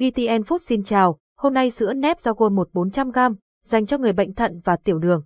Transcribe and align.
VTN 0.00 0.42
Food 0.42 0.58
xin 0.58 0.82
chào, 0.82 1.18
hôm 1.38 1.54
nay 1.54 1.70
sữa 1.70 1.92
nếp 1.92 2.20
rau 2.20 2.34
gôn 2.34 2.54
1 2.54 2.68
400g, 2.72 3.34
dành 3.64 3.86
cho 3.86 3.98
người 3.98 4.12
bệnh 4.12 4.34
thận 4.34 4.60
và 4.64 4.76
tiểu 4.84 4.98
đường. 4.98 5.22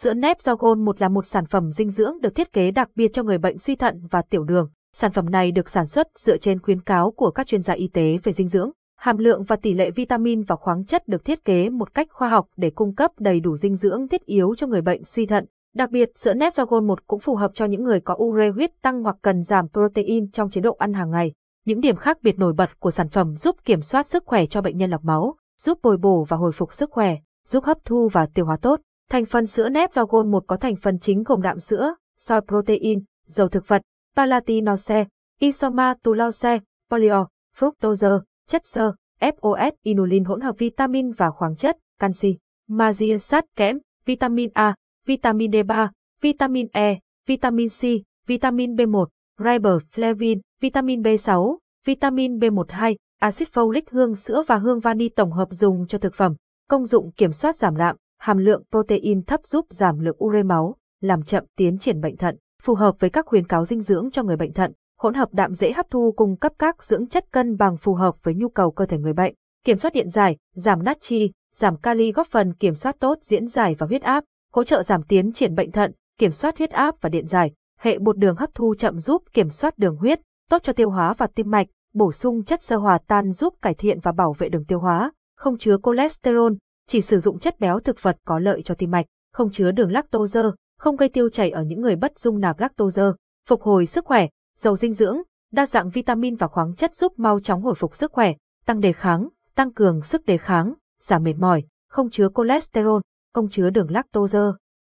Sữa 0.00 0.14
nếp 0.14 0.40
rau 0.40 0.56
gôn 0.56 0.84
1 0.84 1.00
là 1.00 1.08
một 1.08 1.26
sản 1.26 1.46
phẩm 1.46 1.72
dinh 1.72 1.90
dưỡng 1.90 2.20
được 2.20 2.34
thiết 2.34 2.52
kế 2.52 2.70
đặc 2.70 2.88
biệt 2.94 3.10
cho 3.12 3.22
người 3.22 3.38
bệnh 3.38 3.58
suy 3.58 3.76
thận 3.76 4.00
và 4.10 4.22
tiểu 4.22 4.44
đường. 4.44 4.70
Sản 4.94 5.12
phẩm 5.12 5.30
này 5.30 5.52
được 5.52 5.68
sản 5.68 5.86
xuất 5.86 6.06
dựa 6.18 6.36
trên 6.36 6.60
khuyến 6.60 6.80
cáo 6.80 7.10
của 7.10 7.30
các 7.30 7.46
chuyên 7.46 7.62
gia 7.62 7.74
y 7.74 7.88
tế 7.88 8.18
về 8.22 8.32
dinh 8.32 8.48
dưỡng. 8.48 8.70
Hàm 8.98 9.18
lượng 9.18 9.42
và 9.42 9.56
tỷ 9.56 9.74
lệ 9.74 9.90
vitamin 9.90 10.42
và 10.42 10.56
khoáng 10.56 10.84
chất 10.84 11.08
được 11.08 11.24
thiết 11.24 11.44
kế 11.44 11.70
một 11.70 11.94
cách 11.94 12.06
khoa 12.10 12.28
học 12.28 12.46
để 12.56 12.70
cung 12.70 12.94
cấp 12.94 13.10
đầy 13.18 13.40
đủ 13.40 13.56
dinh 13.56 13.74
dưỡng 13.74 14.08
thiết 14.08 14.24
yếu 14.24 14.54
cho 14.54 14.66
người 14.66 14.80
bệnh 14.80 15.04
suy 15.04 15.26
thận. 15.26 15.44
Đặc 15.74 15.90
biệt, 15.90 16.08
sữa 16.18 16.34
nếp 16.34 16.54
rau 16.54 16.66
Gold 16.66 16.86
1 16.86 17.06
cũng 17.06 17.20
phù 17.20 17.36
hợp 17.36 17.50
cho 17.54 17.64
những 17.64 17.84
người 17.84 18.00
có 18.00 18.16
ure 18.18 18.50
huyết 18.50 18.70
tăng 18.82 19.02
hoặc 19.02 19.16
cần 19.22 19.42
giảm 19.42 19.68
protein 19.68 20.30
trong 20.30 20.50
chế 20.50 20.60
độ 20.60 20.76
ăn 20.78 20.92
hàng 20.92 21.10
ngày. 21.10 21.32
Những 21.68 21.80
điểm 21.80 21.96
khác 21.96 22.18
biệt 22.22 22.38
nổi 22.38 22.52
bật 22.52 22.80
của 22.80 22.90
sản 22.90 23.08
phẩm 23.08 23.36
giúp 23.36 23.56
kiểm 23.64 23.80
soát 23.80 24.08
sức 24.08 24.22
khỏe 24.26 24.46
cho 24.46 24.62
bệnh 24.62 24.76
nhân 24.76 24.90
lọc 24.90 25.04
máu, 25.04 25.36
giúp 25.58 25.78
bồi 25.82 25.96
bổ 25.96 26.24
và 26.28 26.36
hồi 26.36 26.52
phục 26.52 26.72
sức 26.72 26.90
khỏe, 26.90 27.16
giúp 27.46 27.64
hấp 27.64 27.78
thu 27.84 28.08
và 28.12 28.26
tiêu 28.34 28.46
hóa 28.46 28.56
tốt. 28.62 28.80
Thành 29.10 29.24
phần 29.24 29.46
sữa 29.46 29.68
nếp 29.68 29.94
và 29.94 30.04
một 30.26 30.44
có 30.46 30.56
thành 30.56 30.76
phần 30.76 30.98
chính 30.98 31.22
gồm 31.22 31.42
đạm 31.42 31.58
sữa, 31.58 31.94
soy 32.18 32.40
protein, 32.48 33.04
dầu 33.26 33.48
thực 33.48 33.68
vật, 33.68 33.82
palatinose, 34.16 35.04
isomatulose, 35.40 36.58
polio, 36.90 37.26
fructose, 37.58 38.20
chất 38.46 38.62
xơ, 38.66 38.92
FOS, 39.20 39.72
inulin 39.82 40.24
hỗn 40.24 40.40
hợp 40.40 40.58
vitamin 40.58 41.12
và 41.12 41.30
khoáng 41.30 41.56
chất, 41.56 41.76
canxi, 42.00 42.38
magie, 42.68 43.18
sắt, 43.18 43.44
kẽm, 43.56 43.78
vitamin 44.04 44.50
A, 44.54 44.74
vitamin 45.06 45.50
D3, 45.50 45.88
vitamin 46.20 46.66
E, 46.72 46.98
vitamin 47.26 47.68
C, 47.68 47.82
vitamin 48.26 48.74
B1, 48.74 49.06
riboflavin, 49.38 50.40
vitamin 50.60 51.02
B6, 51.02 51.56
vitamin 51.84 52.38
B12, 52.38 52.96
axit 53.20 53.48
folic 53.52 53.82
hương 53.90 54.14
sữa 54.14 54.42
và 54.46 54.56
hương 54.56 54.80
vani 54.80 55.08
tổng 55.08 55.32
hợp 55.32 55.48
dùng 55.50 55.86
cho 55.86 55.98
thực 55.98 56.14
phẩm. 56.14 56.34
Công 56.68 56.86
dụng 56.86 57.12
kiểm 57.12 57.32
soát 57.32 57.56
giảm 57.56 57.76
đạm, 57.76 57.96
hàm 58.18 58.38
lượng 58.38 58.62
protein 58.70 59.22
thấp 59.22 59.40
giúp 59.46 59.66
giảm 59.70 59.98
lượng 59.98 60.16
ure 60.24 60.42
máu, 60.42 60.76
làm 61.00 61.22
chậm 61.22 61.44
tiến 61.56 61.78
triển 61.78 62.00
bệnh 62.00 62.16
thận, 62.16 62.36
phù 62.62 62.74
hợp 62.74 62.94
với 62.98 63.10
các 63.10 63.26
khuyến 63.26 63.46
cáo 63.46 63.64
dinh 63.64 63.80
dưỡng 63.80 64.10
cho 64.10 64.22
người 64.22 64.36
bệnh 64.36 64.52
thận. 64.52 64.72
Hỗn 64.98 65.14
hợp 65.14 65.28
đạm 65.32 65.52
dễ 65.52 65.72
hấp 65.72 65.90
thu 65.90 66.12
cung 66.16 66.36
cấp 66.36 66.52
các 66.58 66.82
dưỡng 66.82 67.08
chất 67.08 67.32
cân 67.32 67.56
bằng 67.56 67.76
phù 67.76 67.94
hợp 67.94 68.14
với 68.22 68.34
nhu 68.34 68.48
cầu 68.48 68.70
cơ 68.70 68.86
thể 68.86 68.98
người 68.98 69.12
bệnh. 69.12 69.34
Kiểm 69.64 69.76
soát 69.76 69.94
điện 69.94 70.08
giải, 70.08 70.36
giảm 70.54 70.84
natri, 70.84 71.30
giảm 71.54 71.76
kali 71.76 72.12
góp 72.12 72.26
phần 72.26 72.54
kiểm 72.54 72.74
soát 72.74 72.96
tốt 73.00 73.18
diễn 73.22 73.46
giải 73.46 73.74
và 73.78 73.86
huyết 73.86 74.02
áp, 74.02 74.24
hỗ 74.52 74.64
trợ 74.64 74.82
giảm 74.82 75.02
tiến 75.02 75.32
triển 75.32 75.54
bệnh 75.54 75.70
thận, 75.70 75.92
kiểm 76.18 76.30
soát 76.30 76.58
huyết 76.58 76.70
áp 76.70 76.94
và 77.00 77.08
điện 77.08 77.26
giải. 77.26 77.52
Hệ 77.80 77.98
bột 77.98 78.18
đường 78.18 78.36
hấp 78.36 78.54
thu 78.54 78.74
chậm 78.78 78.98
giúp 78.98 79.22
kiểm 79.32 79.50
soát 79.50 79.78
đường 79.78 79.96
huyết, 79.96 80.20
tốt 80.48 80.62
cho 80.62 80.72
tiêu 80.72 80.90
hóa 80.90 81.14
và 81.18 81.26
tim 81.26 81.50
mạch, 81.50 81.66
bổ 81.94 82.12
sung 82.12 82.44
chất 82.44 82.62
xơ 82.62 82.76
hòa 82.76 82.98
tan 83.06 83.32
giúp 83.32 83.54
cải 83.62 83.74
thiện 83.74 84.00
và 84.00 84.12
bảo 84.12 84.32
vệ 84.32 84.48
đường 84.48 84.64
tiêu 84.64 84.78
hóa, 84.80 85.12
không 85.36 85.58
chứa 85.58 85.76
cholesterol, 85.82 86.52
chỉ 86.86 87.00
sử 87.00 87.20
dụng 87.20 87.38
chất 87.38 87.60
béo 87.60 87.80
thực 87.80 88.02
vật 88.02 88.16
có 88.24 88.38
lợi 88.38 88.62
cho 88.62 88.74
tim 88.74 88.90
mạch, 88.90 89.06
không 89.32 89.50
chứa 89.50 89.70
đường 89.70 89.92
lactose, 89.92 90.40
không 90.78 90.96
gây 90.96 91.08
tiêu 91.08 91.28
chảy 91.28 91.50
ở 91.50 91.62
những 91.62 91.80
người 91.80 91.96
bất 91.96 92.18
dung 92.18 92.40
nạp 92.40 92.60
lactose, 92.60 93.02
phục 93.48 93.62
hồi 93.62 93.86
sức 93.86 94.04
khỏe, 94.04 94.28
giàu 94.58 94.76
dinh 94.76 94.92
dưỡng, 94.92 95.16
đa 95.52 95.66
dạng 95.66 95.90
vitamin 95.90 96.36
và 96.36 96.46
khoáng 96.46 96.74
chất 96.74 96.94
giúp 96.94 97.12
mau 97.18 97.40
chóng 97.40 97.62
hồi 97.62 97.74
phục 97.74 97.94
sức 97.94 98.12
khỏe, 98.12 98.32
tăng 98.66 98.80
đề 98.80 98.92
kháng, 98.92 99.28
tăng 99.54 99.72
cường 99.72 100.02
sức 100.02 100.26
đề 100.26 100.38
kháng, 100.38 100.74
giảm 101.00 101.22
mệt 101.22 101.34
mỏi, 101.38 101.64
không 101.88 102.10
chứa 102.10 102.28
cholesterol, 102.34 103.00
không 103.34 103.48
chứa 103.48 103.70
đường 103.70 103.90
lactose. 103.90 104.38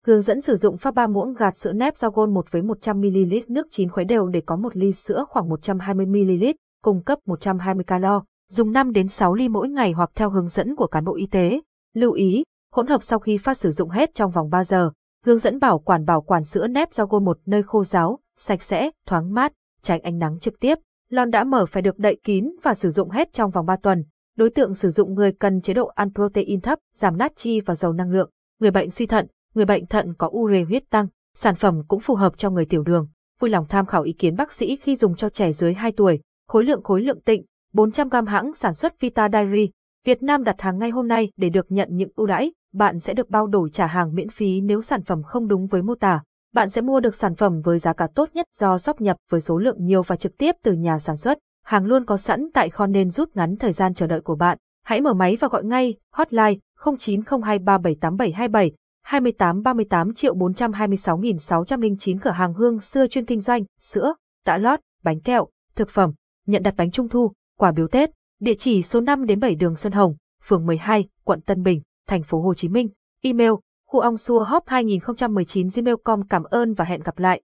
Hướng 0.07 0.21
dẫn 0.21 0.41
sử 0.41 0.57
dụng 0.57 0.77
pha 0.77 0.91
3 0.91 1.07
muỗng 1.07 1.35
gạt 1.35 1.57
sữa 1.57 1.73
nếp 1.73 1.99
do 1.99 2.11
gôn 2.11 2.35
1 2.35 2.53
với 2.53 2.63
100ml 2.63 3.43
nước 3.49 3.67
chín 3.71 3.89
khuấy 3.89 4.05
đều 4.05 4.27
để 4.29 4.43
có 4.47 4.57
một 4.57 4.77
ly 4.77 4.93
sữa 4.93 5.25
khoảng 5.29 5.49
120ml, 5.49 6.55
cung 6.83 7.03
cấp 7.03 7.19
120 7.27 7.85
calo, 7.85 8.25
dùng 8.51 8.73
5 8.73 8.93
đến 8.93 9.09
6 9.09 9.35
ly 9.35 9.49
mỗi 9.49 9.69
ngày 9.69 9.93
hoặc 9.93 10.11
theo 10.15 10.31
hướng 10.31 10.49
dẫn 10.49 10.77
của 10.77 10.87
cán 10.87 11.05
bộ 11.05 11.17
y 11.17 11.27
tế. 11.27 11.61
Lưu 11.95 12.13
ý, 12.13 12.45
hỗn 12.73 12.87
hợp 12.87 13.03
sau 13.03 13.19
khi 13.19 13.39
pha 13.39 13.55
sử 13.55 13.71
dụng 13.71 13.91
hết 13.91 14.15
trong 14.15 14.31
vòng 14.31 14.51
3 14.51 14.65
giờ. 14.65 14.91
Hướng 15.25 15.39
dẫn 15.39 15.59
bảo 15.59 15.79
quản 15.79 16.05
bảo 16.05 16.21
quản 16.21 16.45
sữa 16.45 16.67
nếp 16.67 16.93
do 16.93 17.07
gôn 17.07 17.25
một 17.25 17.39
nơi 17.47 17.63
khô 17.63 17.85
ráo, 17.85 18.19
sạch 18.37 18.63
sẽ, 18.63 18.91
thoáng 19.07 19.35
mát, 19.35 19.53
tránh 19.83 20.01
ánh 20.01 20.19
nắng 20.19 20.39
trực 20.39 20.55
tiếp. 20.61 20.79
Lon 21.09 21.31
đã 21.31 21.45
mở 21.45 21.67
phải 21.67 21.83
được 21.83 21.99
đậy 21.99 22.19
kín 22.25 22.51
và 22.63 22.75
sử 22.75 22.91
dụng 22.91 23.11
hết 23.11 23.33
trong 23.33 23.51
vòng 23.51 23.67
3 23.67 23.77
tuần. 23.77 24.05
Đối 24.37 24.51
tượng 24.51 24.75
sử 24.75 24.91
dụng 24.91 25.15
người 25.15 25.33
cần 25.33 25.61
chế 25.61 25.75
độ 25.75 25.87
ăn 25.87 26.11
protein 26.15 26.61
thấp, 26.61 26.79
giảm 26.97 27.17
natri 27.19 27.61
và 27.61 27.75
giàu 27.75 27.93
năng 27.93 28.11
lượng. 28.11 28.31
Người 28.61 28.71
bệnh 28.71 28.91
suy 28.91 29.07
thận, 29.07 29.27
người 29.57 29.65
bệnh 29.65 29.87
thận 29.87 30.15
có 30.19 30.31
ure 30.33 30.63
huyết 30.63 30.91
tăng, 30.91 31.07
sản 31.35 31.55
phẩm 31.55 31.83
cũng 31.89 32.01
phù 32.01 32.15
hợp 32.15 32.37
cho 32.37 32.51
người 32.51 32.65
tiểu 32.65 32.83
đường. 32.83 33.09
Vui 33.41 33.51
lòng 33.51 33.67
tham 33.69 33.87
khảo 33.87 34.03
ý 34.03 34.13
kiến 34.13 34.37
bác 34.37 34.53
sĩ 34.53 34.77
khi 34.77 34.97
dùng 34.97 35.17
cho 35.17 35.29
trẻ 35.29 35.53
dưới 35.53 35.75
2 35.75 35.93
tuổi. 35.93 36.21
Khối 36.49 36.65
lượng 36.65 36.83
khối 36.83 37.01
lượng 37.01 37.21
tịnh, 37.21 37.45
400g 37.75 38.25
hãng 38.25 38.55
sản 38.55 38.75
xuất 38.75 39.01
Vita 39.01 39.29
Dairy. 39.33 39.71
Việt 40.05 40.23
Nam 40.23 40.45
đặt 40.45 40.61
hàng 40.61 40.79
ngay 40.79 40.91
hôm 40.91 41.09
nay 41.09 41.31
để 41.37 41.49
được 41.49 41.67
nhận 41.69 41.89
những 41.91 42.09
ưu 42.17 42.27
đãi, 42.27 42.53
bạn 42.75 42.99
sẽ 42.99 43.15
được 43.15 43.31
bao 43.31 43.47
đổi 43.47 43.71
trả 43.71 43.87
hàng 43.87 44.15
miễn 44.15 44.29
phí 44.29 44.61
nếu 44.61 44.83
sản 44.83 45.03
phẩm 45.03 45.23
không 45.23 45.49
đúng 45.49 45.67
với 45.67 45.83
mô 45.83 45.95
tả. 45.95 46.23
Bạn 46.55 46.71
sẽ 46.71 46.81
mua 46.81 47.01
được 47.01 47.15
sản 47.15 47.35
phẩm 47.35 47.61
với 47.65 47.79
giá 47.79 47.93
cả 47.93 48.09
tốt 48.15 48.29
nhất 48.35 48.47
do 48.59 48.79
shop 48.79 49.01
nhập 49.01 49.17
với 49.31 49.41
số 49.41 49.59
lượng 49.59 49.77
nhiều 49.85 50.03
và 50.03 50.17
trực 50.17 50.39
tiếp 50.39 50.55
từ 50.63 50.73
nhà 50.73 50.99
sản 50.99 51.17
xuất. 51.17 51.39
Hàng 51.65 51.85
luôn 51.85 52.05
có 52.05 52.17
sẵn 52.17 52.49
tại 52.55 52.71
kho 52.71 52.87
nên 52.87 53.11
rút 53.11 53.37
ngắn 53.37 53.57
thời 53.57 53.73
gian 53.73 53.95
chờ 53.95 54.07
đợi 54.07 54.21
của 54.21 54.37
bạn. 54.37 54.59
Hãy 54.85 55.01
mở 55.01 55.15
máy 55.15 55.37
và 55.41 55.49
gọi 55.49 55.65
ngay, 55.65 55.95
hotline 56.13 56.55
0902378727 56.79 58.71
2838 59.07 60.15
triệu 60.15 60.35
426.609 60.35 62.19
cửa 62.23 62.31
hàng 62.31 62.55
hương 62.55 62.81
xưa 62.81 63.07
chuyên 63.07 63.27
kinh 63.27 63.41
doanh, 63.41 63.65
sữa, 63.81 64.15
tạ 64.45 64.57
lót, 64.57 64.81
bánh 65.05 65.21
kẹo, 65.21 65.49
thực 65.77 65.91
phẩm, 65.91 66.13
nhận 66.47 66.63
đặt 66.63 66.75
bánh 66.77 66.91
trung 66.91 67.09
thu, 67.09 67.33
quà 67.59 67.73
biếu 67.73 67.89
Tết, 67.89 68.11
địa 68.41 68.55
chỉ 68.55 68.83
số 68.83 69.01
5 69.01 69.27
đến 69.27 69.41
7 69.41 69.55
đường 69.55 69.77
Xuân 69.77 69.93
Hồng, 69.93 70.15
phường 70.47 70.67
12, 70.67 71.09
quận 71.25 71.41
Tân 71.41 71.63
Bình, 71.63 71.83
thành 72.09 72.23
phố 72.23 72.41
Hồ 72.43 72.55
Chí 72.55 72.69
Minh, 72.69 72.89
email 73.23 73.51
khu 73.87 74.01
ong 74.01 74.17
xua 74.17 74.45
hop 74.45 74.63
2019 74.67 75.69
gmail.com 75.77 76.23
cảm 76.29 76.45
ơn 76.45 76.75
và 76.75 76.85
hẹn 76.85 77.01
gặp 77.01 77.19
lại. 77.19 77.35